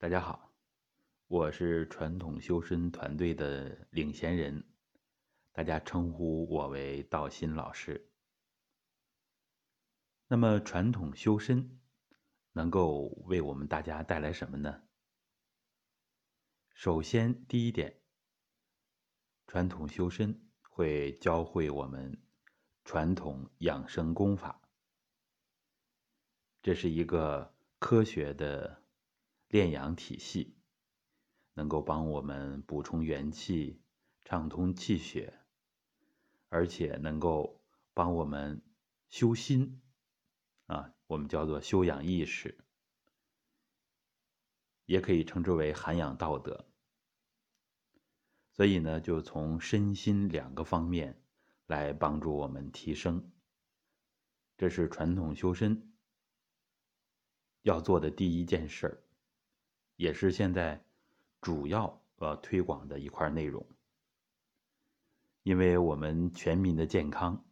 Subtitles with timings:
[0.00, 0.50] 大家好，
[1.26, 4.64] 我是传统修身团队的领衔人，
[5.52, 8.10] 大家称呼我为道心老师。
[10.26, 11.78] 那么，传统修身
[12.52, 14.84] 能够为我们大家带来什么呢？
[16.72, 18.00] 首先，第一点，
[19.46, 22.18] 传统修身会教会我们
[22.86, 24.62] 传统养生功法，
[26.62, 28.79] 这是一个科学的。
[29.50, 30.56] 炼阳体系
[31.54, 33.82] 能够帮我们补充元气、
[34.24, 35.40] 畅通气血，
[36.48, 37.60] 而且能够
[37.92, 38.62] 帮我们
[39.08, 39.82] 修心，
[40.66, 42.64] 啊，我们叫做修养意识，
[44.86, 46.64] 也可以称之为涵养道德。
[48.52, 51.20] 所以呢，就从身心两个方面
[51.66, 53.32] 来帮助我们提升，
[54.56, 55.92] 这是传统修身
[57.62, 59.02] 要做的第一件事儿。
[60.00, 60.82] 也是现在
[61.42, 63.66] 主要呃推广的一块内容，
[65.42, 67.44] 因为我们全民的健康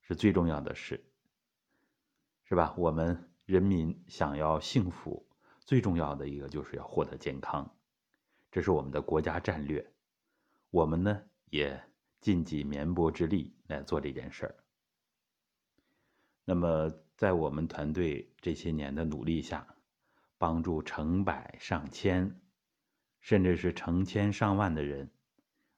[0.00, 1.04] 是最重要的事，
[2.42, 2.74] 是吧？
[2.76, 5.24] 我们人民想要幸福，
[5.60, 7.72] 最重要的一个就是要获得健康，
[8.50, 9.88] 这是我们的国家战略。
[10.70, 11.80] 我们呢也
[12.20, 14.56] 尽己绵薄之力来做这件事儿。
[16.44, 19.76] 那么，在我们团队这些年的努力下，
[20.38, 22.40] 帮助成百上千，
[23.20, 25.10] 甚至是成千上万的人，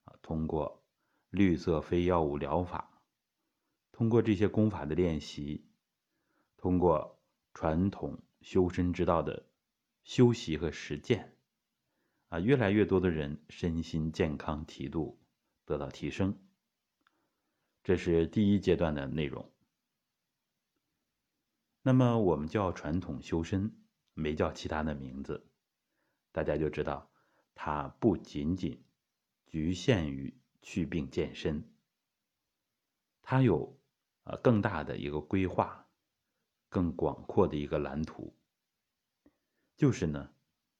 [0.04, 0.84] 啊，通过
[1.30, 3.02] 绿色非药物疗法，
[3.90, 5.66] 通过这些功法的练习，
[6.58, 7.18] 通过
[7.54, 9.46] 传统修身之道的
[10.04, 11.34] 修习和实践，
[12.28, 15.18] 啊，越来越多的人身心健康体度
[15.64, 16.38] 得到提升。
[17.82, 19.50] 这是第一阶段的内容。
[21.80, 23.74] 那么，我们叫传统修身。
[24.20, 25.48] 没叫其他的名字，
[26.30, 27.10] 大家就知道，
[27.54, 28.84] 它不仅仅
[29.46, 31.64] 局限于祛病健身，
[33.22, 33.80] 它有
[34.24, 35.88] 呃更大的一个规划，
[36.68, 38.36] 更广阔的一个蓝图，
[39.76, 40.30] 就是呢，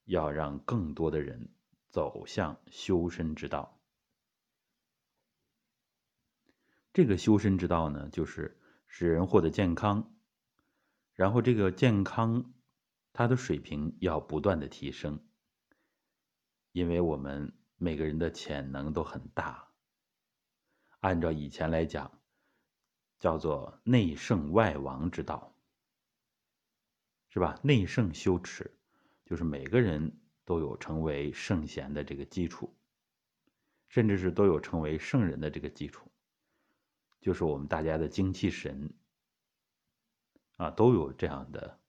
[0.04, 1.48] 要让更多的人
[1.88, 3.80] 走向修身之道。
[6.92, 10.14] 这个修身之道呢，就是使人获得健康，
[11.14, 12.52] 然后这个健康。
[13.12, 15.20] 他的水平要不断的提升，
[16.72, 19.68] 因为我们每个人的潜能都很大。
[21.00, 22.20] 按照以前来讲，
[23.18, 25.54] 叫做内圣外王之道，
[27.30, 27.58] 是吧？
[27.62, 28.70] 内圣修持，
[29.24, 32.74] 就是每个人都有成为圣贤的这个基础，
[33.88, 36.10] 甚至是都有成为圣人的这个基础，
[37.20, 38.92] 就是我们大家的精气神
[40.58, 41.79] 啊，都有这样的。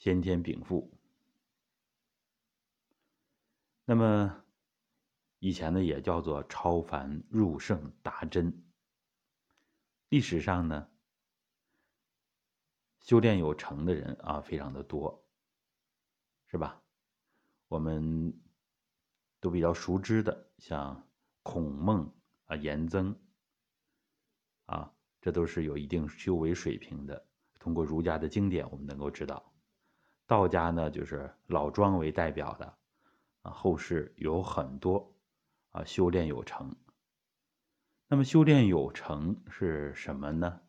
[0.00, 0.90] 先天禀赋，
[3.84, 4.42] 那么
[5.40, 8.64] 以前呢也叫做超凡入圣达真。
[10.08, 10.88] 历史上呢，
[13.00, 15.22] 修炼有成的人啊非常的多，
[16.46, 16.82] 是吧？
[17.68, 18.32] 我们
[19.38, 21.06] 都比较熟知的，像
[21.42, 22.10] 孔孟
[22.46, 23.14] 啊、颜曾
[24.64, 27.26] 啊，这都是有一定修为水平的。
[27.58, 29.44] 通过儒家的经典，我们能够知道。
[30.30, 32.78] 道家呢，就是老庄为代表的，
[33.42, 35.12] 啊，后世有很多
[35.70, 36.72] 啊修炼有成。
[38.06, 40.60] 那么修炼有成是什么呢？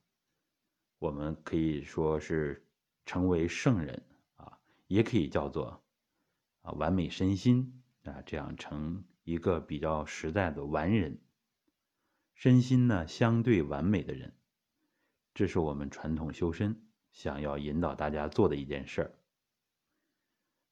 [0.98, 2.66] 我们可以说是
[3.06, 4.02] 成为圣人
[4.38, 4.58] 啊，
[4.88, 5.80] 也可以叫做
[6.64, 11.20] 啊完美身心啊，这样成一个比较实在的完人，
[12.34, 14.34] 身心呢相对完美的人，
[15.36, 16.76] 这是我们传统修身
[17.12, 19.12] 想要引导大家做的一件事儿。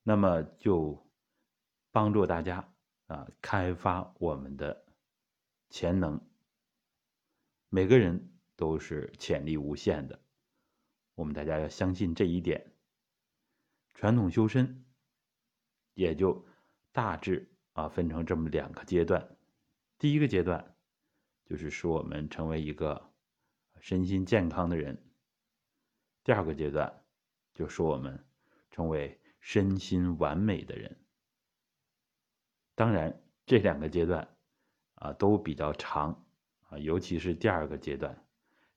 [0.10, 1.06] 那么就
[1.92, 2.68] 帮助大家
[3.06, 4.84] 啊，开发我们的
[5.70, 6.20] 潜能。
[7.70, 10.20] 每个人都是潜力无限的，
[11.14, 12.74] 我们大家要相信这一点。
[13.94, 14.84] 传统修身
[15.94, 16.44] 也就
[16.92, 19.38] 大致啊分成这么两个阶段。
[20.00, 20.76] 第一个阶段
[21.46, 23.12] 就是使我们成为一个
[23.80, 24.96] 身心健康的人；
[26.24, 27.04] 第二个阶段
[27.54, 28.26] 就使我们
[28.72, 29.19] 成为。
[29.40, 30.98] 身心完美的人，
[32.76, 34.28] 当然这两个阶段
[34.96, 36.26] 啊都比较长
[36.70, 38.26] 啊，尤其是第二个阶段，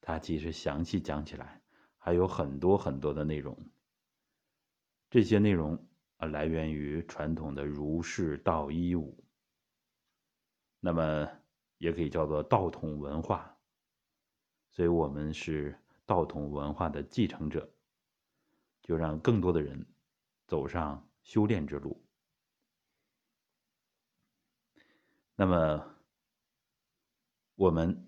[0.01, 1.61] 它其实详细讲起来
[1.99, 3.57] 还有很多很多的内容。
[5.11, 5.87] 这些内容
[6.17, 9.23] 啊来源于传统的儒释道一五，
[10.81, 11.29] 那么
[11.79, 13.59] 也可以叫做道统文化，
[14.71, 17.69] 所以我们是道统文化的继承者，
[18.81, 19.85] 就让更多的人。
[20.53, 22.05] 走上修炼之路。
[25.35, 25.97] 那么
[27.55, 28.07] 我们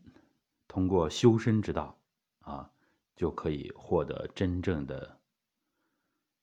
[0.69, 1.99] 通过修身之道
[2.41, 2.71] 啊
[3.17, 5.19] 就可以获得真正的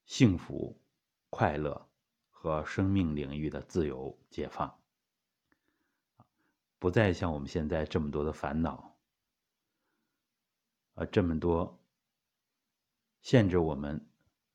[0.07, 0.81] 幸福
[1.29, 1.87] 快乐
[2.31, 4.81] 和生命领域的自由解放。
[6.79, 8.97] 不再像我们现在这么多的烦恼
[10.95, 11.79] 啊这么多
[13.21, 14.10] 限制我们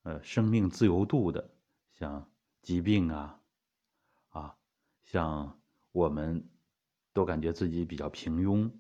[0.07, 1.51] 呃生命自由度的，
[1.99, 2.31] 像
[2.63, 3.41] 疾病啊，
[4.31, 4.57] 啊，
[5.03, 5.59] 像。
[5.97, 6.47] 我们
[7.15, 8.71] 都感觉自己比较平庸，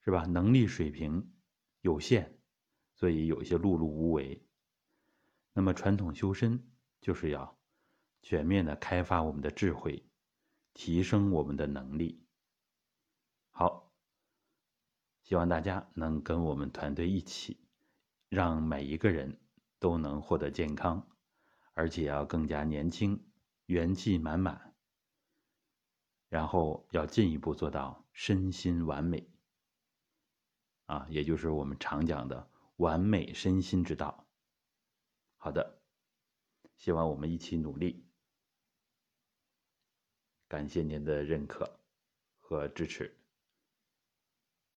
[0.00, 0.24] 是吧？
[0.26, 1.30] 能力水平
[1.82, 2.36] 有限，
[2.96, 4.42] 所以有一些碌碌无为。
[5.52, 6.60] 那么传统修身
[7.00, 7.56] 就是要
[8.22, 10.04] 全面的开发我们的智慧，
[10.74, 12.24] 提升我们的能力。
[13.52, 13.92] 好，
[15.22, 17.60] 希望大家能跟我们团队一起，
[18.28, 19.38] 让每一个人
[19.78, 21.08] 都能获得健康，
[21.74, 23.30] 而且要更加年轻，
[23.66, 24.74] 元气满满。
[26.28, 29.30] 然后要进一步做到身心完美，
[30.84, 34.26] 啊，也就是我们常讲的完美身心之道。
[35.38, 35.80] 好的，
[36.76, 38.04] 希望我们一起努力。
[40.48, 41.80] 感谢您的认可
[42.38, 43.17] 和支持。